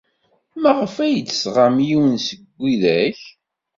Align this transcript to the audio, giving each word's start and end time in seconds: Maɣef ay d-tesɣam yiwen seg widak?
Maɣef 0.61 0.95
ay 1.05 1.15
d-tesɣam 1.19 1.77
yiwen 1.87 2.15
seg 2.27 2.39
widak? 2.61 3.19